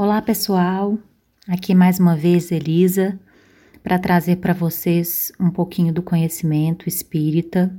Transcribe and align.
Olá, 0.00 0.22
pessoal. 0.22 0.96
Aqui 1.48 1.74
mais 1.74 1.98
uma 1.98 2.14
vez 2.14 2.52
Elisa 2.52 3.18
para 3.82 3.98
trazer 3.98 4.36
para 4.36 4.54
vocês 4.54 5.32
um 5.40 5.50
pouquinho 5.50 5.92
do 5.92 6.04
conhecimento 6.04 6.88
espírita. 6.88 7.76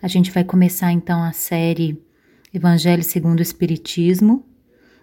A 0.00 0.06
gente 0.06 0.30
vai 0.30 0.44
começar 0.44 0.92
então 0.92 1.20
a 1.20 1.32
série 1.32 2.00
Evangelho 2.54 3.02
segundo 3.02 3.40
o 3.40 3.42
Espiritismo, 3.42 4.46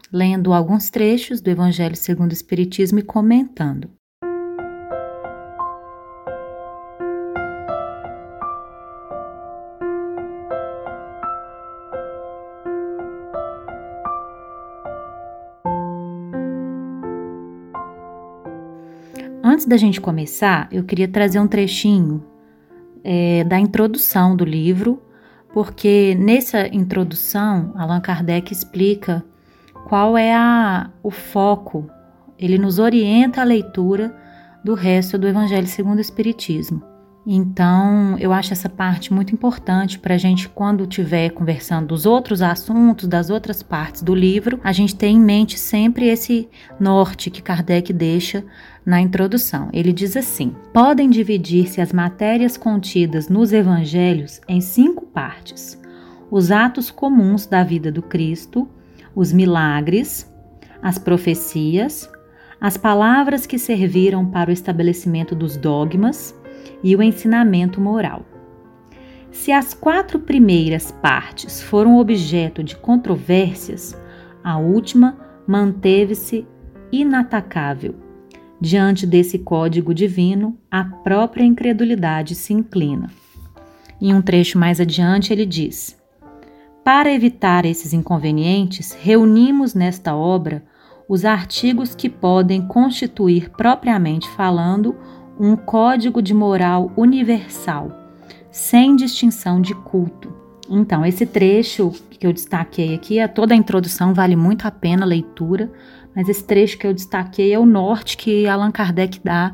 lendo 0.09 0.53
alguns 0.53 0.89
trechos 0.89 1.41
do 1.41 1.49
Evangelho 1.49 1.97
segundo 1.97 2.31
o 2.31 2.33
Espiritismo 2.33 2.99
e 2.99 3.03
comentando. 3.03 3.89
Antes 19.55 19.67
da 19.67 19.77
gente 19.77 20.01
começar, 20.01 20.67
eu 20.69 20.83
queria 20.83 21.07
trazer 21.07 21.39
um 21.39 21.47
trechinho 21.47 22.21
é, 23.01 23.41
da 23.45 23.57
introdução 23.57 24.35
do 24.35 24.43
livro, 24.43 25.01
porque 25.53 26.13
nessa 26.19 26.67
introdução 26.75 27.71
Allan 27.73 28.01
Kardec 28.01 28.51
explica 28.51 29.23
qual 29.87 30.17
é 30.17 30.35
a, 30.35 30.89
o 31.01 31.09
foco, 31.09 31.89
ele 32.37 32.57
nos 32.57 32.79
orienta 32.79 33.39
a 33.39 33.45
leitura 33.45 34.13
do 34.61 34.73
resto 34.73 35.17
do 35.17 35.25
Evangelho 35.25 35.67
segundo 35.67 35.99
o 35.99 36.01
Espiritismo. 36.01 36.83
Então, 37.27 38.15
eu 38.19 38.31
acho 38.31 38.53
essa 38.53 38.69
parte 38.69 39.11
muito 39.11 39.33
importante 39.33 39.97
para 39.97 40.13
a 40.13 40.17
gente, 40.17 40.47
quando 40.47 40.83
estiver 40.83 41.31
conversando 41.31 41.87
dos 41.87 42.05
outros 42.05 42.39
assuntos, 42.39 43.07
das 43.07 43.31
outras 43.31 43.63
partes 43.63 44.03
do 44.03 44.13
livro, 44.13 44.59
a 44.63 44.71
gente 44.71 44.95
ter 44.95 45.07
em 45.07 45.19
mente 45.19 45.57
sempre 45.57 46.05
esse 46.05 46.47
norte 46.79 47.31
que 47.31 47.41
Kardec 47.41 47.91
deixa 47.91 48.43
na 48.85 49.01
introdução. 49.01 49.69
Ele 49.73 49.91
diz 49.91 50.15
assim: 50.15 50.55
podem 50.71 51.09
dividir-se 51.09 51.81
as 51.81 51.91
matérias 51.91 52.57
contidas 52.57 53.27
nos 53.27 53.51
evangelhos 53.51 54.39
em 54.47 54.61
cinco 54.61 55.07
partes: 55.07 55.81
os 56.29 56.51
atos 56.51 56.91
comuns 56.91 57.47
da 57.47 57.63
vida 57.63 57.91
do 57.91 58.03
Cristo, 58.03 58.69
os 59.15 59.33
milagres, 59.33 60.31
as 60.79 60.99
profecias, 60.99 62.07
as 62.61 62.77
palavras 62.77 63.47
que 63.47 63.57
serviram 63.57 64.27
para 64.27 64.51
o 64.51 64.53
estabelecimento 64.53 65.33
dos 65.33 65.57
dogmas 65.57 66.35
e 66.83 66.95
o 66.95 67.01
ensinamento 67.01 67.79
moral. 67.79 68.25
Se 69.31 69.51
as 69.51 69.73
quatro 69.73 70.19
primeiras 70.19 70.91
partes 70.91 71.61
foram 71.61 71.97
objeto 71.97 72.63
de 72.63 72.75
controvérsias, 72.75 73.99
a 74.43 74.57
última 74.57 75.17
manteve-se 75.45 76.47
inatacável. 76.91 77.95
Diante 78.59 79.05
desse 79.05 79.39
código 79.39 79.93
divino, 79.93 80.57
a 80.71 80.83
própria 80.83 81.43
incredulidade 81.43 82.33
se 82.33 82.53
inclina. 82.53 83.09
Em 83.99 84.13
um 84.13 84.21
trecho 84.21 84.57
mais 84.57 84.79
adiante, 84.79 85.33
ele 85.33 85.45
diz: 85.45 85.99
Para 86.83 87.11
evitar 87.11 87.65
esses 87.65 87.91
inconvenientes, 87.91 88.93
reunimos 88.93 89.73
nesta 89.73 90.15
obra 90.15 90.63
os 91.07 91.25
artigos 91.25 91.93
que 91.93 92.09
podem 92.09 92.65
constituir, 92.67 93.49
propriamente 93.51 94.27
falando, 94.29 94.95
um 95.39 95.55
código 95.55 96.21
de 96.21 96.33
moral 96.33 96.91
universal, 96.95 97.91
sem 98.51 98.95
distinção 98.95 99.61
de 99.61 99.73
culto. 99.73 100.33
Então, 100.69 101.05
esse 101.05 101.25
trecho 101.25 101.91
que 102.09 102.25
eu 102.25 102.33
destaquei 102.33 102.95
aqui, 102.95 103.19
a 103.19 103.27
toda 103.27 103.53
a 103.53 103.57
introdução 103.57 104.13
vale 104.13 104.35
muito 104.35 104.65
a 104.65 104.71
pena 104.71 105.03
a 105.03 105.07
leitura, 105.07 105.71
mas 106.15 106.29
esse 106.29 106.43
trecho 106.43 106.77
que 106.77 106.87
eu 106.87 106.93
destaquei 106.93 107.53
é 107.53 107.59
o 107.59 107.65
norte 107.65 108.17
que 108.17 108.47
Allan 108.47 108.71
Kardec 108.71 109.19
dá 109.23 109.53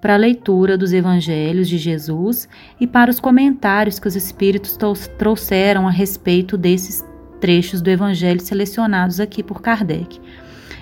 para 0.00 0.14
a 0.14 0.18
leitura 0.18 0.76
dos 0.76 0.92
evangelhos 0.92 1.68
de 1.68 1.78
Jesus 1.78 2.48
e 2.80 2.86
para 2.86 3.10
os 3.10 3.20
comentários 3.20 3.98
que 3.98 4.08
os 4.08 4.16
espíritos 4.16 4.76
trouxeram 5.18 5.86
a 5.86 5.90
respeito 5.90 6.58
desses 6.58 7.04
trechos 7.40 7.80
do 7.80 7.88
evangelho 7.88 8.40
selecionados 8.40 9.20
aqui 9.20 9.42
por 9.42 9.62
Kardec. 9.62 10.20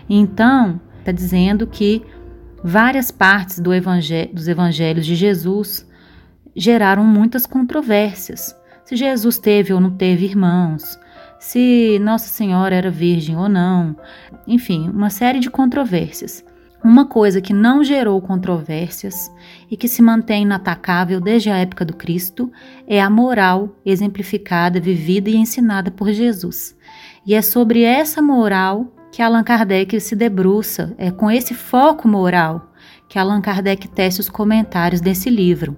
Então, 0.08 0.80
está 0.98 1.12
dizendo 1.12 1.66
que 1.66 2.02
Várias 2.62 3.10
partes 3.10 3.60
do 3.60 3.72
evangel 3.72 4.28
dos 4.32 4.48
evangelhos 4.48 5.06
de 5.06 5.14
Jesus 5.14 5.86
geraram 6.54 7.04
muitas 7.04 7.46
controvérsias. 7.46 8.54
Se 8.84 8.96
Jesus 8.96 9.38
teve 9.38 9.72
ou 9.72 9.80
não 9.80 9.90
teve 9.90 10.24
irmãos, 10.24 10.98
se 11.38 11.98
Nossa 12.00 12.28
Senhora 12.28 12.74
era 12.74 12.90
virgem 12.90 13.36
ou 13.36 13.48
não, 13.48 13.96
enfim, 14.46 14.88
uma 14.88 15.10
série 15.10 15.38
de 15.38 15.50
controvérsias. 15.50 16.44
Uma 16.82 17.06
coisa 17.06 17.40
que 17.40 17.52
não 17.52 17.82
gerou 17.82 18.20
controvérsias 18.20 19.32
e 19.70 19.76
que 19.76 19.88
se 19.88 20.00
mantém 20.00 20.42
inatacável 20.42 21.20
desde 21.20 21.50
a 21.50 21.56
época 21.56 21.84
do 21.84 21.94
Cristo 21.94 22.52
é 22.86 23.00
a 23.00 23.10
moral 23.10 23.76
exemplificada, 23.84 24.80
vivida 24.80 25.28
e 25.28 25.36
ensinada 25.36 25.90
por 25.90 26.10
Jesus. 26.12 26.76
E 27.26 27.34
é 27.34 27.42
sobre 27.42 27.82
essa 27.82 28.22
moral 28.22 28.92
que 29.10 29.22
Allan 29.22 29.42
Kardec 29.42 30.00
se 30.00 30.14
debruça, 30.14 30.94
é 30.98 31.10
com 31.10 31.30
esse 31.30 31.54
foco 31.54 32.06
moral 32.06 32.72
que 33.08 33.18
Allan 33.18 33.40
Kardec 33.40 33.88
tece 33.88 34.20
os 34.20 34.28
comentários 34.28 35.00
desse 35.00 35.30
livro. 35.30 35.76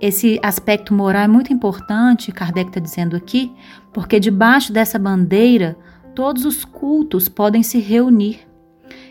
Esse 0.00 0.40
aspecto 0.42 0.92
moral 0.92 1.22
é 1.22 1.28
muito 1.28 1.52
importante, 1.52 2.32
Kardec 2.32 2.70
está 2.70 2.80
dizendo 2.80 3.14
aqui, 3.14 3.52
porque 3.92 4.18
debaixo 4.18 4.72
dessa 4.72 4.98
bandeira 4.98 5.76
todos 6.14 6.44
os 6.44 6.64
cultos 6.64 7.28
podem 7.28 7.62
se 7.62 7.78
reunir. 7.78 8.40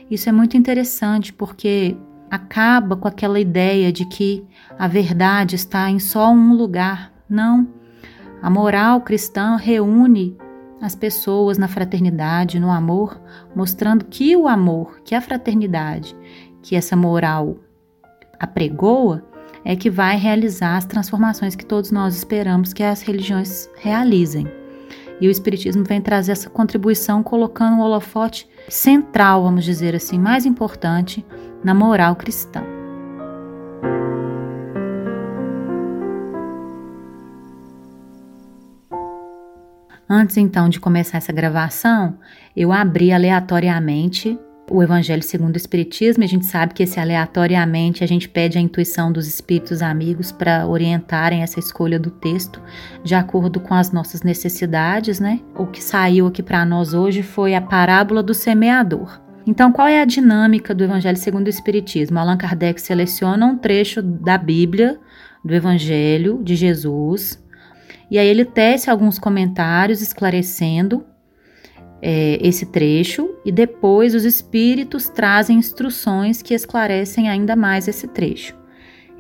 Isso 0.10 0.28
é 0.28 0.32
muito 0.32 0.58
interessante 0.58 1.32
porque 1.32 1.96
acaba 2.30 2.96
com 2.96 3.08
aquela 3.08 3.40
ideia 3.40 3.92
de 3.92 4.06
que 4.06 4.44
a 4.78 4.88
verdade 4.88 5.56
está 5.56 5.90
em 5.90 6.00
só 6.00 6.32
um 6.32 6.54
lugar. 6.54 7.12
Não. 7.30 7.68
A 8.42 8.50
moral 8.50 9.02
cristã 9.02 9.56
reúne 9.56 10.38
as 10.82 10.96
pessoas 10.96 11.58
na 11.58 11.68
fraternidade, 11.68 12.60
no 12.60 12.72
amor, 12.72 13.22
mostrando 13.56 14.06
que 14.06 14.36
o 14.36 14.48
amor, 14.48 15.00
que 15.06 15.14
a 15.14 15.22
fraternidade, 15.22 16.16
que 16.62 16.76
essa 16.76 16.96
moral 16.96 17.58
apregoa, 18.40 19.24
é 19.64 19.76
que 19.76 19.92
vai 19.92 20.18
realizar 20.18 20.76
as 20.78 20.86
transformações 20.86 21.56
que 21.56 21.66
todos 21.66 21.92
nós 21.92 22.16
esperamos 22.16 22.74
que 22.74 22.82
as 22.82 23.04
religiões 23.04 23.70
realizem. 23.78 24.48
E 25.20 25.28
o 25.28 25.32
Espiritismo 25.32 25.84
vem 25.84 26.02
trazer 26.02 26.32
essa 26.32 26.50
contribuição 26.50 27.22
colocando 27.22 27.78
o 27.78 27.82
holofote 27.82 28.50
central, 28.68 29.44
vamos 29.44 29.64
dizer 29.64 29.96
assim, 29.96 30.18
mais 30.18 30.48
importante 30.48 31.24
na 31.64 31.76
moral 31.76 32.16
cristã. 32.16 32.81
Antes 40.14 40.36
então 40.36 40.68
de 40.68 40.78
começar 40.78 41.20
essa 41.20 41.32
gravação, 41.32 42.18
eu 42.54 42.74
abri 42.74 43.14
aleatoriamente 43.14 44.38
o 44.70 44.84
Evangelho 44.84 45.24
segundo 45.24 45.54
o 45.54 45.58
Espiritismo. 45.58 46.22
A 46.22 46.28
gente 46.28 46.46
sabe 46.46 46.74
que 46.74 46.84
esse 46.84 47.00
aleatoriamente 47.00 48.04
a 48.04 48.08
gente 48.08 48.28
pede 48.28 48.58
a 48.58 48.62
intuição 48.62 49.10
dos 49.10 49.26
espíritos 49.26 49.82
amigos 49.82 50.30
para 50.30 50.68
orientarem 50.68 51.44
essa 51.44 51.60
escolha 51.60 51.98
do 51.98 52.12
texto 52.12 52.62
de 53.06 53.16
acordo 53.16 53.62
com 53.62 53.74
as 53.74 53.94
nossas 53.94 54.22
necessidades, 54.22 55.22
né? 55.22 55.40
O 55.56 55.66
que 55.66 55.82
saiu 55.82 56.28
aqui 56.28 56.44
para 56.44 56.66
nós 56.66 56.94
hoje 56.94 57.24
foi 57.24 57.56
a 57.56 57.62
parábola 57.62 58.22
do 58.22 58.34
semeador. 58.34 59.18
Então, 59.48 59.72
qual 59.72 59.88
é 59.88 60.02
a 60.02 60.06
dinâmica 60.06 60.76
do 60.76 60.84
Evangelho 60.84 61.18
segundo 61.18 61.48
o 61.48 61.50
Espiritismo? 61.50 62.20
Allan 62.20 62.36
Kardec 62.36 62.82
seleciona 62.82 63.46
um 63.46 63.58
trecho 63.58 64.02
da 64.02 64.38
Bíblia, 64.38 65.00
do 65.42 65.56
Evangelho 65.56 66.42
de 66.44 66.58
Jesus, 66.58 67.41
e 68.12 68.20
aí 68.20 68.28
ele 68.28 68.44
tece 68.44 68.90
alguns 68.90 69.18
comentários 69.18 70.02
esclarecendo 70.02 71.06
é, 72.02 72.38
esse 72.42 72.66
trecho 72.66 73.38
e 73.46 73.52
depois 73.54 74.14
os 74.14 74.26
espíritos 74.26 75.08
trazem 75.08 75.58
instruções 75.58 76.42
que 76.42 76.54
esclarecem 76.54 77.30
ainda 77.30 77.56
mais 77.56 77.88
esse 77.88 78.10
trecho. 78.10 78.60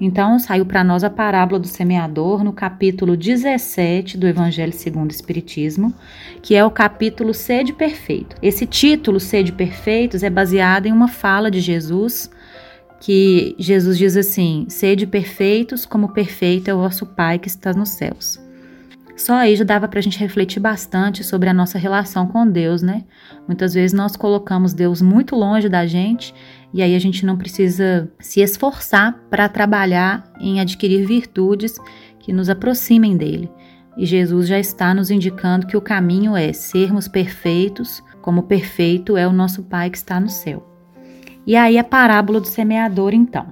Então, 0.03 0.39
saiu 0.39 0.65
para 0.65 0.83
nós 0.83 1.03
a 1.03 1.11
parábola 1.11 1.59
do 1.59 1.67
semeador 1.67 2.43
no 2.43 2.51
capítulo 2.51 3.15
17 3.15 4.17
do 4.17 4.27
Evangelho 4.27 4.73
segundo 4.73 5.11
o 5.11 5.13
Espiritismo, 5.13 5.93
que 6.41 6.55
é 6.55 6.65
o 6.65 6.71
capítulo 6.71 7.35
Sede 7.35 7.71
Perfeito. 7.71 8.35
Esse 8.41 8.65
título, 8.65 9.19
Sede 9.19 9.51
Perfeitos, 9.53 10.23
é 10.23 10.29
baseado 10.29 10.87
em 10.87 10.91
uma 10.91 11.07
fala 11.07 11.51
de 11.51 11.61
Jesus, 11.61 12.31
que 12.99 13.55
Jesus 13.59 13.95
diz 13.97 14.17
assim: 14.17 14.65
Sede 14.69 15.05
perfeitos, 15.05 15.85
como 15.85 16.13
perfeito 16.13 16.67
é 16.67 16.73
o 16.73 16.79
vosso 16.79 17.05
Pai 17.05 17.37
que 17.37 17.47
está 17.47 17.71
nos 17.71 17.89
céus. 17.89 18.39
Só 19.21 19.35
aí 19.35 19.55
já 19.55 19.63
dava 19.63 19.87
para 19.87 19.99
a 19.99 20.01
gente 20.01 20.17
refletir 20.17 20.59
bastante 20.59 21.23
sobre 21.23 21.47
a 21.47 21.53
nossa 21.53 21.77
relação 21.77 22.25
com 22.25 22.47
Deus, 22.47 22.81
né? 22.81 23.03
Muitas 23.47 23.71
vezes 23.71 23.93
nós 23.93 24.15
colocamos 24.15 24.73
Deus 24.73 24.99
muito 24.99 25.35
longe 25.35 25.69
da 25.69 25.85
gente 25.85 26.33
e 26.73 26.81
aí 26.81 26.95
a 26.95 26.99
gente 26.99 27.23
não 27.23 27.37
precisa 27.37 28.11
se 28.19 28.41
esforçar 28.41 29.13
para 29.29 29.47
trabalhar 29.47 30.23
em 30.39 30.59
adquirir 30.59 31.05
virtudes 31.05 31.77
que 32.19 32.33
nos 32.33 32.49
aproximem 32.49 33.15
dele. 33.15 33.47
E 33.95 34.07
Jesus 34.07 34.47
já 34.47 34.57
está 34.59 34.91
nos 34.91 35.11
indicando 35.11 35.67
que 35.67 35.77
o 35.77 35.81
caminho 35.81 36.35
é 36.35 36.51
sermos 36.51 37.07
perfeitos, 37.07 38.01
como 38.23 38.41
perfeito 38.41 39.15
é 39.15 39.27
o 39.27 39.31
nosso 39.31 39.61
Pai 39.61 39.91
que 39.91 39.97
está 39.97 40.19
no 40.19 40.29
céu. 40.29 40.67
E 41.45 41.55
aí 41.55 41.77
a 41.77 41.83
parábola 41.83 42.41
do 42.41 42.47
semeador, 42.47 43.13
então. 43.13 43.45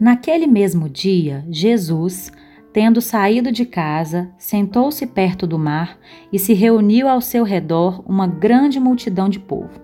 Naquele 0.00 0.46
mesmo 0.46 0.88
dia, 0.88 1.44
Jesus, 1.50 2.32
tendo 2.72 3.00
saído 3.00 3.50
de 3.50 3.64
casa, 3.64 4.30
sentou-se 4.38 5.04
perto 5.06 5.46
do 5.46 5.58
mar 5.58 5.98
e 6.32 6.38
se 6.38 6.54
reuniu 6.54 7.08
ao 7.08 7.20
seu 7.20 7.42
redor 7.42 8.02
uma 8.06 8.26
grande 8.26 8.78
multidão 8.78 9.28
de 9.28 9.40
povo. 9.40 9.80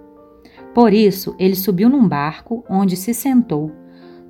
Por 0.74 0.92
isso, 0.92 1.34
ele 1.38 1.56
subiu 1.56 1.88
num 1.88 2.06
barco, 2.06 2.64
onde 2.68 2.96
se 2.96 3.12
sentou, 3.14 3.72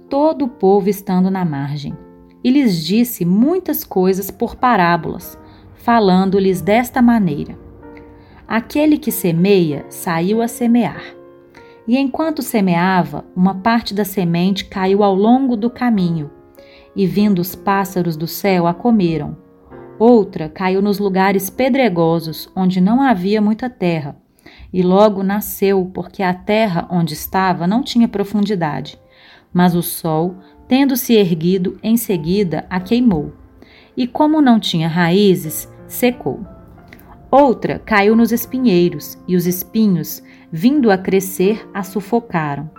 todo 0.09 0.45
o 0.45 0.49
povo 0.49 0.89
estando 0.89 1.31
na 1.31 1.45
margem, 1.45 1.97
e 2.43 2.51
lhes 2.51 2.85
disse 2.85 3.25
muitas 3.25 3.83
coisas 3.85 4.31
por 4.31 4.57
parábolas, 4.57 5.39
falando-lhes 5.75 6.61
desta 6.61 7.03
maneira: 7.03 7.59
Aquele 8.47 8.97
que 8.97 9.11
semeia 9.11 9.85
saiu 9.89 10.41
a 10.41 10.49
semear. 10.49 11.03
E 11.87 11.97
enquanto 11.97 12.43
semeava, 12.43 13.25
uma 13.35 13.57
parte 13.57 13.93
da 13.93 14.05
semente 14.05 14.65
caiu 14.65 15.03
ao 15.03 15.15
longo 15.15 15.57
do 15.57 15.71
caminho, 15.71 16.31
e 16.97 17.07
vindo 17.07 17.39
os 17.39 17.55
pássaros 17.55 18.17
do 18.17 18.27
céu 18.27 18.67
a 18.67 18.75
comeram. 18.75 19.37
Outra 19.99 20.49
caiu 20.49 20.83
nos 20.83 20.99
lugares 20.99 21.51
pedregosos, 21.51 22.51
onde 22.57 22.81
não 22.81 23.01
havia 23.03 23.41
muita 23.41 23.71
terra, 23.71 24.17
e 24.73 24.83
logo 24.83 25.23
nasceu, 25.23 25.91
porque 25.93 26.23
a 26.23 26.35
terra 26.35 26.87
onde 26.91 27.15
estava 27.15 27.67
não 27.67 27.83
tinha 27.83 28.09
profundidade. 28.09 28.99
Mas 29.53 29.75
o 29.75 29.83
sol, 29.83 30.37
tendo 30.69 30.97
se 30.97 31.15
erguido, 31.15 31.79
em 31.83 31.97
seguida 31.97 32.67
a 32.69 32.81
queimou. 32.81 33.33
E 33.97 34.07
como 34.07 34.43
não 34.43 34.59
tinha 34.59 34.89
raízes, 34.89 35.71
secou. 35.87 36.45
Outra 37.31 37.79
caiu 37.79 38.15
nos 38.15 38.33
espinheiros, 38.33 39.19
e 39.27 39.35
os 39.35 39.47
espinhos, 39.47 40.23
vindo 40.53 40.91
a 40.91 40.99
crescer, 40.99 41.69
a 41.73 41.83
sufocaram. 41.83 42.71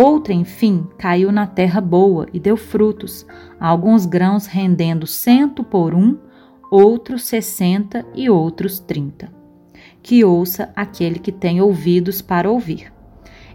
Outra, 0.00 0.32
enfim, 0.32 0.86
caiu 0.96 1.32
na 1.32 1.44
terra 1.44 1.80
boa 1.80 2.28
e 2.32 2.38
deu 2.38 2.56
frutos, 2.56 3.26
alguns 3.58 4.06
grãos 4.06 4.46
rendendo 4.46 5.08
cento 5.08 5.64
por 5.64 5.92
um, 5.92 6.16
outros 6.70 7.24
sessenta 7.24 8.06
e 8.14 8.30
outros 8.30 8.78
trinta. 8.78 9.28
Que 10.00 10.24
ouça 10.24 10.70
aquele 10.76 11.18
que 11.18 11.32
tem 11.32 11.60
ouvidos 11.60 12.22
para 12.22 12.48
ouvir. 12.48 12.92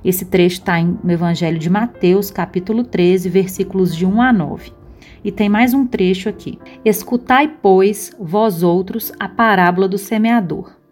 Esse 0.04 0.26
trecho 0.26 0.60
está 0.60 0.84
no 0.84 1.10
Evangelho 1.10 1.58
de 1.58 1.70
Mateus, 1.70 2.30
capítulo 2.30 2.84
13, 2.84 3.30
versículos 3.30 3.96
de 3.96 4.06
1 4.06 4.22
a 4.22 4.34
9. 4.34 4.74
E 5.24 5.32
tem 5.32 5.48
mais 5.48 5.74
um 5.74 5.88
trecho 5.88 6.28
aqui. 6.28 6.60
Escutai, 6.84 7.48
pois, 7.62 8.14
vós 8.20 8.64
outros, 8.64 9.14
a 9.18 9.30
parábola 9.30 9.88
do 9.88 9.98
semeador. 9.98 10.83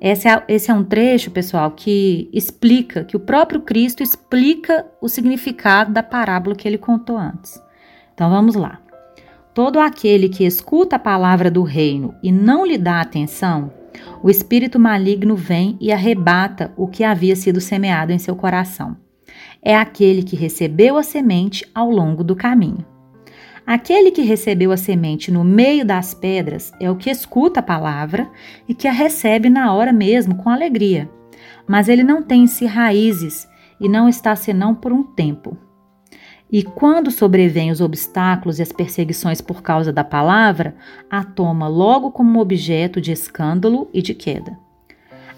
Esse 0.00 0.28
é, 0.28 0.42
esse 0.48 0.70
é 0.70 0.74
um 0.74 0.84
trecho, 0.84 1.30
pessoal, 1.30 1.70
que 1.70 2.28
explica, 2.32 3.04
que 3.04 3.16
o 3.16 3.20
próprio 3.20 3.60
Cristo 3.60 4.02
explica 4.02 4.86
o 5.00 5.08
significado 5.08 5.92
da 5.92 6.02
parábola 6.02 6.56
que 6.56 6.66
ele 6.68 6.78
contou 6.78 7.16
antes. 7.16 7.62
Então 8.12 8.30
vamos 8.30 8.54
lá. 8.54 8.80
Todo 9.54 9.78
aquele 9.78 10.28
que 10.28 10.44
escuta 10.44 10.96
a 10.96 10.98
palavra 10.98 11.50
do 11.50 11.62
reino 11.62 12.14
e 12.22 12.32
não 12.32 12.66
lhe 12.66 12.76
dá 12.76 13.00
atenção, 13.00 13.72
o 14.22 14.28
espírito 14.28 14.78
maligno 14.78 15.36
vem 15.36 15.76
e 15.80 15.92
arrebata 15.92 16.72
o 16.76 16.88
que 16.88 17.04
havia 17.04 17.36
sido 17.36 17.60
semeado 17.60 18.12
em 18.12 18.18
seu 18.18 18.34
coração. 18.34 18.96
É 19.62 19.76
aquele 19.76 20.22
que 20.22 20.36
recebeu 20.36 20.96
a 20.96 21.02
semente 21.02 21.64
ao 21.74 21.90
longo 21.90 22.24
do 22.24 22.34
caminho. 22.34 22.84
Aquele 23.66 24.10
que 24.10 24.20
recebeu 24.20 24.72
a 24.72 24.76
semente 24.76 25.30
no 25.30 25.42
meio 25.42 25.86
das 25.86 26.12
pedras 26.12 26.70
é 26.78 26.90
o 26.90 26.96
que 26.96 27.08
escuta 27.08 27.60
a 27.60 27.62
palavra 27.62 28.30
e 28.68 28.74
que 28.74 28.86
a 28.86 28.92
recebe 28.92 29.48
na 29.48 29.72
hora 29.72 29.90
mesmo 29.92 30.34
com 30.36 30.50
alegria. 30.50 31.08
Mas 31.66 31.88
ele 31.88 32.04
não 32.04 32.22
tem 32.22 32.42
em 32.42 32.46
si 32.46 32.66
raízes 32.66 33.48
e 33.80 33.88
não 33.88 34.06
está 34.06 34.36
senão 34.36 34.74
por 34.74 34.92
um 34.92 35.02
tempo. 35.02 35.56
E 36.52 36.62
quando 36.62 37.10
sobrevêm 37.10 37.70
os 37.70 37.80
obstáculos 37.80 38.58
e 38.58 38.62
as 38.62 38.70
perseguições 38.70 39.40
por 39.40 39.62
causa 39.62 39.90
da 39.90 40.04
palavra, 40.04 40.76
a 41.10 41.24
toma 41.24 41.66
logo 41.66 42.10
como 42.10 42.40
objeto 42.40 43.00
de 43.00 43.12
escândalo 43.12 43.88
e 43.94 44.02
de 44.02 44.12
queda. 44.14 44.58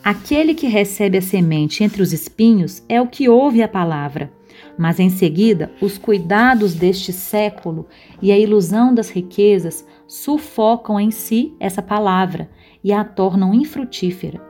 Aquele 0.03 0.53
que 0.53 0.67
recebe 0.67 1.19
a 1.19 1.23
semente 1.23 1.85
entre 1.85 2.03
os 2.03 2.13
espinhos 2.13 2.83
é 2.89 3.01
o 3.01 3.07
que 3.07 3.29
ouve 3.29 3.63
a 3.63 3.69
palavra 3.69 4.36
mas 4.79 5.01
em 5.01 5.11
seguida, 5.11 5.71
os 5.81 5.99
cuidados 5.99 6.75
deste 6.75 7.13
século 7.13 7.87
e 8.21 8.31
a 8.33 8.39
ilusão 8.39 8.95
das 8.95 9.11
riquezas 9.11 9.87
sufocam 10.07 10.99
em 10.99 11.11
si 11.11 11.55
essa 11.59 11.83
palavra 11.83 12.49
e 12.83 12.93
a 12.93 13.05
tornam 13.05 13.53
infrutífera. 13.55 14.41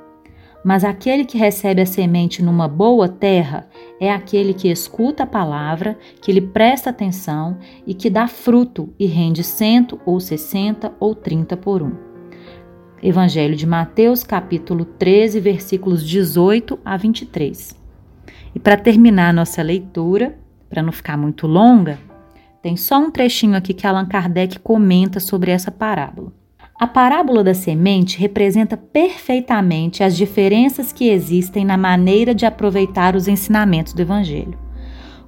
Mas 0.65 0.83
aquele 0.83 1.25
que 1.25 1.39
recebe 1.39 1.81
a 1.81 1.87
semente 1.87 2.43
numa 2.43 2.67
boa 2.67 3.09
terra 3.09 3.69
é 4.01 4.13
aquele 4.13 4.53
que 4.53 4.69
escuta 4.69 5.23
a 5.23 5.27
palavra, 5.27 5.97
que 6.21 6.33
lhe 6.33 6.41
presta 6.41 6.91
atenção 6.91 7.57
e 7.87 7.95
que 7.95 8.11
dá 8.11 8.27
fruto 8.27 8.93
e 8.99 9.07
rende 9.07 9.45
cento 9.45 10.01
ou 10.05 10.19
sessenta 10.19 10.93
ou 10.99 11.15
trinta 11.15 11.57
por 11.57 11.85
um. 11.85 11.93
Evangelho 13.01 13.55
de 13.55 13.65
Mateus, 13.65 14.25
capítulo 14.25 14.85
13, 14.85 15.39
versículos 15.39 16.05
18 16.05 16.79
a 16.85 16.97
23. 16.97 17.86
E 18.57 18.59
para 18.59 18.79
terminar 18.79 19.29
a 19.29 19.33
nossa 19.35 19.61
leitura, 19.61 20.39
para 20.71 20.83
não 20.83 20.91
ficar 20.91 21.19
muito 21.19 21.47
longa, 21.47 21.99
tem 22.63 22.75
só 22.75 22.99
um 22.99 23.11
trechinho 23.11 23.55
aqui 23.55 23.75
que 23.75 23.87
Allan 23.87 24.07
Kardec 24.07 24.61
comenta 24.61 25.21
sobre 25.21 25.51
essa 25.51 25.71
parábola. 25.71 26.33
A 26.81 26.87
parábola 26.87 27.45
da 27.45 27.53
semente 27.53 28.19
representa 28.19 28.75
perfeitamente 28.75 30.03
as 30.03 30.17
diferenças 30.17 30.91
que 30.91 31.11
existem 31.11 31.67
na 31.67 31.77
maneira 31.77 32.35
de 32.35 32.47
aproveitar 32.47 33.15
os 33.15 33.29
ensinamentos 33.29 33.93
do 33.93 34.01
Evangelho. 34.01 34.59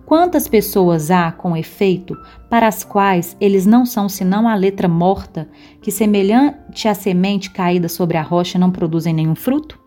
Quantas 0.07 0.49
pessoas 0.49 1.11
há, 1.11 1.31
com 1.31 1.55
efeito, 1.55 2.17
para 2.49 2.67
as 2.67 2.83
quais 2.83 3.37
eles 3.39 3.67
não 3.67 3.85
são 3.85 4.09
senão 4.09 4.49
a 4.49 4.55
letra 4.55 4.89
morta, 4.89 5.47
que, 5.83 5.91
semelhante 5.91 6.89
à 6.89 6.95
semente 6.95 7.51
caída 7.51 7.91
sobre 7.91 8.17
a 8.17 8.23
rocha, 8.23 8.59
não 8.59 8.71
produzem 8.71 9.13
nenhum 9.13 9.35
fruto? 9.35 9.79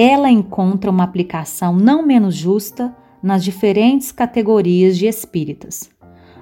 Ela 0.00 0.30
encontra 0.30 0.88
uma 0.92 1.02
aplicação 1.02 1.74
não 1.74 2.06
menos 2.06 2.36
justa 2.36 2.94
nas 3.20 3.42
diferentes 3.42 4.12
categorias 4.12 4.96
de 4.96 5.08
espíritas. 5.08 5.90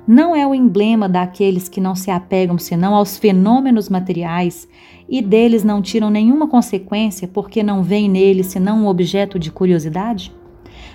Não 0.06 0.36
é 0.36 0.46
o 0.46 0.54
emblema 0.54 1.08
daqueles 1.08 1.66
que 1.66 1.80
não 1.80 1.94
se 1.94 2.10
apegam 2.10 2.58
senão 2.58 2.94
aos 2.94 3.16
fenômenos 3.16 3.88
materiais 3.88 4.68
e 5.08 5.22
deles 5.22 5.64
não 5.64 5.80
tiram 5.80 6.10
nenhuma 6.10 6.46
consequência 6.46 7.26
porque 7.26 7.62
não 7.62 7.82
veem 7.82 8.10
neles 8.10 8.48
senão 8.48 8.80
um 8.82 8.88
objeto 8.88 9.38
de 9.38 9.50
curiosidade? 9.50 10.35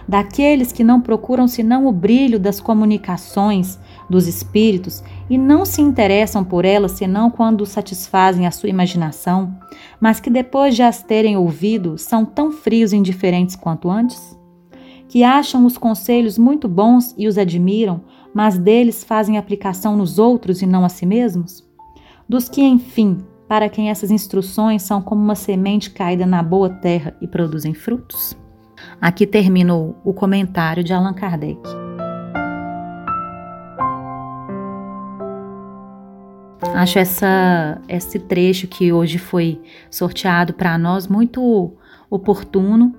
Daqueles 0.07 0.71
que 0.71 0.83
não 0.83 0.99
procuram 0.99 1.47
senão 1.47 1.85
o 1.85 1.91
brilho 1.91 2.39
das 2.39 2.59
comunicações 2.59 3.79
dos 4.09 4.27
espíritos 4.27 5.03
e 5.29 5.37
não 5.37 5.65
se 5.65 5.81
interessam 5.81 6.43
por 6.43 6.65
elas 6.65 6.93
senão 6.93 7.29
quando 7.29 7.65
satisfazem 7.65 8.45
a 8.45 8.51
sua 8.51 8.69
imaginação, 8.69 9.55
mas 9.99 10.19
que 10.19 10.29
depois 10.29 10.75
de 10.75 10.83
as 10.83 11.01
terem 11.01 11.37
ouvido 11.37 11.97
são 11.97 12.25
tão 12.25 12.51
frios 12.51 12.91
e 12.91 12.97
indiferentes 12.97 13.55
quanto 13.55 13.89
antes? 13.89 14.37
Que 15.07 15.23
acham 15.23 15.65
os 15.65 15.77
conselhos 15.77 16.37
muito 16.37 16.67
bons 16.67 17.13
e 17.17 17.27
os 17.27 17.37
admiram, 17.37 18.01
mas 18.33 18.57
deles 18.57 19.03
fazem 19.03 19.37
aplicação 19.37 19.95
nos 19.95 20.17
outros 20.17 20.61
e 20.61 20.65
não 20.65 20.85
a 20.85 20.89
si 20.89 21.05
mesmos? 21.05 21.67
Dos 22.27 22.47
que, 22.47 22.61
enfim, 22.61 23.17
para 23.47 23.67
quem 23.67 23.89
essas 23.89 24.09
instruções 24.09 24.81
são 24.83 25.01
como 25.01 25.21
uma 25.21 25.35
semente 25.35 25.89
caída 25.89 26.25
na 26.25 26.41
boa 26.41 26.69
terra 26.69 27.13
e 27.21 27.27
produzem 27.27 27.73
frutos? 27.73 28.40
Aqui 29.01 29.25
termina 29.25 29.73
o 29.73 30.13
comentário 30.13 30.83
de 30.83 30.93
Allan 30.93 31.13
Kardec. 31.13 31.59
Acho 36.75 36.99
essa, 36.99 37.81
esse 37.87 38.19
trecho 38.19 38.67
que 38.67 38.93
hoje 38.93 39.17
foi 39.17 39.59
sorteado 39.89 40.53
para 40.53 40.77
nós 40.77 41.07
muito 41.07 41.73
oportuno. 42.11 42.95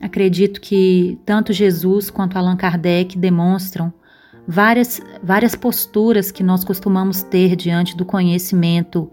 Acredito 0.00 0.60
que 0.60 1.18
tanto 1.24 1.52
Jesus 1.52 2.10
quanto 2.10 2.36
Allan 2.36 2.56
Kardec 2.56 3.16
demonstram 3.16 3.92
várias, 4.46 5.00
várias 5.22 5.54
posturas 5.54 6.32
que 6.32 6.42
nós 6.42 6.64
costumamos 6.64 7.22
ter 7.22 7.54
diante 7.54 7.96
do 7.96 8.04
conhecimento 8.04 9.08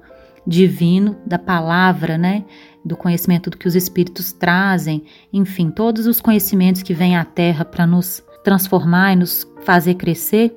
divino, 0.45 1.17
da 1.25 1.37
palavra, 1.37 2.17
né? 2.17 2.45
Do 2.85 2.95
conhecimento 2.95 3.49
do 3.49 3.57
que 3.57 3.67
os 3.67 3.75
espíritos 3.75 4.31
trazem, 4.31 5.03
enfim, 5.33 5.71
todos 5.71 6.05
os 6.05 6.21
conhecimentos 6.21 6.83
que 6.83 6.93
vêm 6.93 7.17
à 7.17 7.25
Terra 7.25 7.65
para 7.65 7.87
nos 7.87 8.23
transformar 8.43 9.13
e 9.13 9.15
nos 9.15 9.47
fazer 9.63 9.95
crescer 9.95 10.55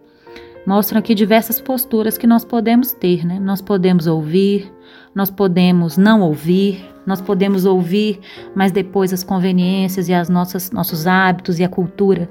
mostram 0.67 0.99
aqui 0.99 1.15
diversas 1.15 1.59
posturas 1.59 2.19
que 2.19 2.27
nós 2.27 2.45
podemos 2.45 2.93
ter, 2.93 3.25
né? 3.25 3.41
Nós 3.41 3.63
podemos 3.63 4.07
ouvir, 4.07 4.71
nós 5.15 5.31
podemos 5.31 5.97
não 5.97 6.21
ouvir, 6.21 6.85
nós 7.07 7.23
podemos 7.23 7.65
ouvir, 7.65 8.21
mas 8.55 8.71
depois 8.71 9.11
as 9.11 9.25
conveniências 9.25 10.11
e 10.11 10.13
as 10.13 10.29
nossas 10.29 10.71
nossos 10.71 11.07
hábitos 11.07 11.59
e 11.59 11.65
a 11.65 11.69
cultura 11.71 12.31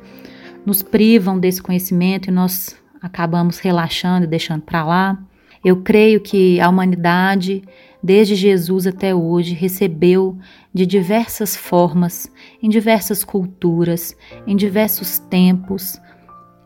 nos 0.63 0.83
privam 0.83 1.39
desse 1.39 1.63
conhecimento 1.63 2.27
e 2.27 2.31
nós 2.31 2.77
acabamos 3.01 3.57
relaxando 3.57 4.25
e 4.25 4.27
deixando 4.27 4.61
para 4.61 4.85
lá. 4.85 5.17
Eu 5.65 5.81
creio 5.81 6.21
que 6.21 6.61
a 6.61 6.69
humanidade 6.69 7.63
desde 8.01 8.35
Jesus 8.35 8.87
até 8.87 9.13
hoje, 9.13 9.53
recebeu 9.53 10.37
de 10.73 10.85
diversas 10.85 11.55
formas, 11.55 12.31
em 12.61 12.69
diversas 12.69 13.23
culturas, 13.23 14.15
em 14.45 14.55
diversos 14.55 15.19
tempos, 15.19 15.99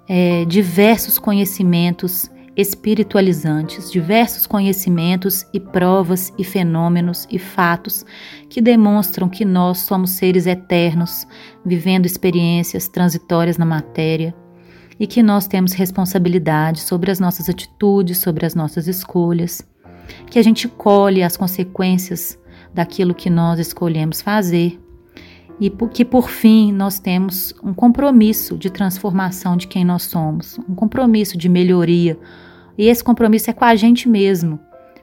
é, 0.07 0.45
diversos 0.45 1.17
conhecimentos 1.17 2.29
espiritualizantes, 2.55 3.91
diversos 3.91 4.45
conhecimentos 4.45 5.45
e 5.53 5.59
provas 5.59 6.33
e 6.38 6.43
fenômenos 6.43 7.27
e 7.29 7.39
fatos 7.39 8.05
que 8.50 8.61
demonstram 8.61 9.29
que 9.29 9.45
nós 9.45 9.79
somos 9.79 10.11
seres 10.11 10.45
eternos, 10.45 11.25
vivendo 11.65 12.05
experiências 12.05 12.88
transitórias 12.88 13.57
na 13.57 13.65
matéria 13.65 14.35
e 15.00 15.07
que 15.07 15.23
nós 15.23 15.47
temos 15.47 15.73
responsabilidade 15.73 16.81
sobre 16.81 17.09
as 17.09 17.19
nossas 17.19 17.50
atitudes, 17.50 18.19
sobre 18.19 18.45
as 18.45 18.53
nossas 18.53 18.88
escolhas, 18.88 19.65
que 20.29 20.39
a 20.39 20.43
gente 20.43 20.67
colhe 20.67 21.24
as 21.24 21.38
consequências 21.38 22.39
daquilo 22.74 23.13
que 23.13 23.29
nós 23.29 23.60
escolhemos 23.60 24.22
fazer 24.22 24.79
e 25.60 25.70
que 25.70 26.03
por 26.03 26.27
fim 26.27 26.72
nós 26.72 26.98
temos 26.98 27.53
um 27.63 27.72
compromisso 27.72 28.58
de 28.58 28.72
transformação 28.72 29.55
de 29.55 29.67
quem 29.67 29.86
nós 29.86 30.03
somos, 30.03 30.58
um 30.67 30.74
compromisso 30.74 31.38
de 31.38 31.48
melhoria. 31.48 32.17
E 32.75 32.88
esse 32.88 33.03
compromisso 33.03 33.51
é 33.51 33.53
com 33.53 33.63
a 33.63 33.75
gente 33.75 34.10
mesmo, 34.10 34.60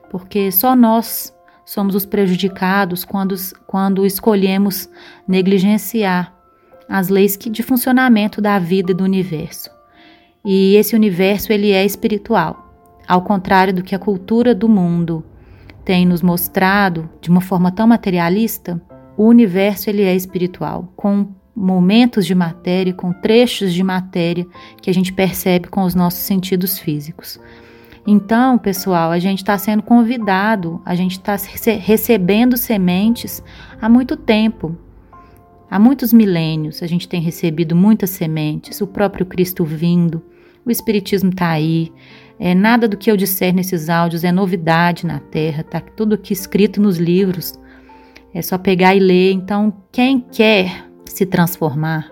porque 0.09 0.51
só 0.51 0.75
nós 0.75 1.33
somos 1.65 1.95
os 1.95 2.05
prejudicados 2.05 3.05
quando, 3.05 3.35
quando 3.67 4.05
escolhemos 4.05 4.89
negligenciar 5.25 6.35
as 6.89 7.07
leis 7.07 7.37
que, 7.37 7.49
de 7.49 7.63
funcionamento 7.63 8.41
da 8.41 8.59
vida 8.59 8.91
e 8.91 8.95
do 8.95 9.03
universo. 9.03 9.69
E 10.43 10.75
esse 10.75 10.93
universo 10.95 11.53
ele 11.53 11.71
é 11.71 11.85
espiritual, 11.85 12.68
ao 13.09 13.23
contrário 13.23 13.73
do 13.73 13.83
que 13.83 13.95
a 13.95 13.99
cultura 13.99 14.55
do 14.55 14.69
mundo 14.69 15.25
tem 15.83 16.05
nos 16.05 16.21
mostrado 16.21 17.09
de 17.19 17.29
uma 17.29 17.41
forma 17.41 17.71
tão 17.71 17.87
materialista 17.87 18.81
o 19.19 19.25
universo 19.25 19.89
ele 19.89 20.03
é 20.03 20.15
espiritual, 20.15 20.93
com 20.95 21.27
momentos 21.53 22.25
de 22.25 22.33
matéria, 22.33 22.93
com 22.93 23.11
trechos 23.11 23.73
de 23.73 23.83
matéria 23.83 24.47
que 24.81 24.89
a 24.89 24.93
gente 24.93 25.11
percebe 25.11 25.67
com 25.67 25.83
os 25.83 25.93
nossos 25.93 26.21
sentidos 26.21 26.79
físicos. 26.79 27.37
Então, 28.07 28.57
pessoal, 28.57 29.11
a 29.11 29.19
gente 29.19 29.39
está 29.39 29.57
sendo 29.57 29.83
convidado, 29.83 30.81
a 30.85 30.95
gente 30.95 31.11
está 31.11 31.35
recebendo 31.81 32.55
sementes 32.55 33.43
há 33.81 33.89
muito 33.89 34.15
tempo. 34.15 34.77
Há 35.69 35.77
muitos 35.77 36.13
milênios 36.13 36.81
a 36.81 36.87
gente 36.87 37.05
tem 37.05 37.19
recebido 37.19 37.75
muitas 37.75 38.11
sementes, 38.11 38.79
o 38.79 38.87
próprio 38.87 39.25
Cristo 39.25 39.65
vindo, 39.65 40.23
o 40.65 40.71
Espiritismo 40.71 41.29
está 41.29 41.49
aí. 41.49 41.91
É, 42.39 42.55
nada 42.55 42.87
do 42.87 42.95
que 42.95 43.11
eu 43.11 43.17
disser 43.17 43.53
nesses 43.53 43.89
áudios 43.89 44.23
é 44.23 44.31
novidade 44.31 45.05
na 45.05 45.19
Terra, 45.19 45.61
está 45.61 45.81
tudo 45.81 46.15
aqui 46.15 46.31
escrito 46.31 46.81
nos 46.81 46.97
livros. 46.97 47.59
É 48.33 48.41
só 48.41 48.57
pegar 48.57 48.95
e 48.95 48.99
ler. 48.99 49.33
Então, 49.33 49.73
quem 49.91 50.21
quer 50.21 50.85
se 51.05 51.25
transformar, 51.25 52.09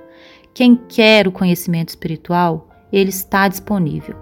quem 0.54 0.76
quer 0.76 1.28
o 1.28 1.32
conhecimento 1.32 1.90
espiritual, 1.90 2.70
ele 2.92 3.10
está 3.10 3.48
disponível. 3.48 4.16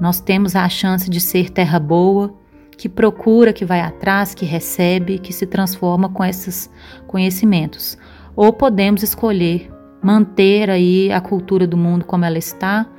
Nós 0.00 0.20
temos 0.20 0.56
a 0.56 0.68
chance 0.68 1.08
de 1.08 1.20
ser 1.20 1.50
terra 1.50 1.78
boa, 1.78 2.34
que 2.76 2.88
procura, 2.88 3.52
que 3.52 3.64
vai 3.64 3.80
atrás, 3.80 4.34
que 4.34 4.44
recebe, 4.44 5.18
que 5.18 5.32
se 5.32 5.46
transforma 5.46 6.08
com 6.08 6.24
esses 6.24 6.68
conhecimentos. 7.06 7.96
Ou 8.34 8.52
podemos 8.52 9.02
escolher 9.02 9.70
manter 10.02 10.68
aí 10.68 11.12
a 11.12 11.20
cultura 11.20 11.66
do 11.66 11.76
mundo 11.76 12.04
como 12.04 12.24
ela 12.24 12.38
está 12.38 12.90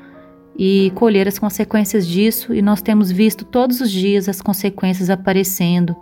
e 0.58 0.92
colher 0.96 1.28
as 1.28 1.38
consequências 1.38 2.08
disso, 2.08 2.54
e 2.54 2.62
nós 2.62 2.82
temos 2.82 3.12
visto 3.12 3.44
todos 3.44 3.82
os 3.82 3.92
dias 3.92 4.30
as 4.30 4.42
consequências 4.42 5.10
aparecendo 5.10 5.96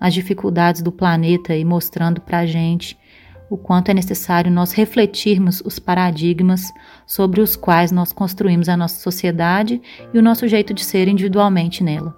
as 0.00 0.12
dificuldades 0.12 0.82
do 0.82 0.90
planeta 0.90 1.54
e 1.54 1.64
mostrando 1.64 2.20
para 2.20 2.38
a 2.38 2.46
gente 2.46 2.98
o 3.48 3.56
quanto 3.56 3.90
é 3.90 3.94
necessário 3.94 4.50
nós 4.50 4.72
refletirmos 4.72 5.60
os 5.64 5.78
paradigmas 5.78 6.72
sobre 7.06 7.40
os 7.40 7.54
quais 7.54 7.92
nós 7.92 8.12
construímos 8.12 8.68
a 8.68 8.76
nossa 8.76 8.98
sociedade 8.98 9.80
e 10.12 10.18
o 10.18 10.22
nosso 10.22 10.48
jeito 10.48 10.72
de 10.72 10.82
ser 10.82 11.06
individualmente 11.06 11.84
nela. 11.84 12.16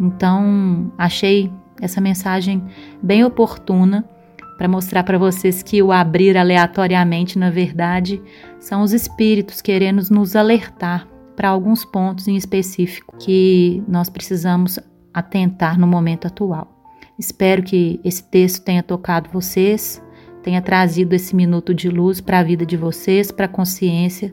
Então, 0.00 0.90
achei 0.96 1.52
essa 1.80 2.00
mensagem 2.00 2.64
bem 3.02 3.22
oportuna 3.24 4.08
para 4.56 4.68
mostrar 4.68 5.02
para 5.02 5.18
vocês 5.18 5.62
que 5.62 5.82
o 5.82 5.90
abrir 5.90 6.36
aleatoriamente, 6.36 7.38
na 7.38 7.50
verdade, 7.50 8.22
são 8.58 8.82
os 8.82 8.92
espíritos 8.92 9.60
querendo 9.60 10.02
nos 10.10 10.36
alertar 10.36 11.08
para 11.34 11.48
alguns 11.48 11.84
pontos 11.84 12.28
em 12.28 12.36
específico 12.36 13.16
que 13.18 13.82
nós 13.88 14.08
precisamos 14.08 14.78
atentar 15.12 15.78
no 15.78 15.86
momento 15.86 16.26
atual. 16.26 16.70
Espero 17.18 17.62
que 17.62 18.00
esse 18.04 18.22
texto 18.22 18.64
tenha 18.64 18.82
tocado 18.82 19.30
vocês, 19.32 20.02
tenha 20.42 20.60
trazido 20.60 21.14
esse 21.14 21.34
minuto 21.34 21.72
de 21.72 21.88
luz 21.88 22.20
para 22.20 22.40
a 22.40 22.42
vida 22.42 22.66
de 22.66 22.76
vocês, 22.76 23.30
para 23.30 23.46
a 23.46 23.48
consciência 23.48 24.32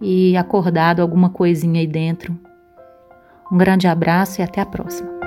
e 0.00 0.36
acordado 0.36 1.00
alguma 1.00 1.30
coisinha 1.30 1.80
aí 1.80 1.86
dentro. 1.86 2.38
Um 3.50 3.58
grande 3.58 3.86
abraço 3.86 4.40
e 4.40 4.44
até 4.44 4.60
a 4.60 4.66
próxima. 4.66 5.19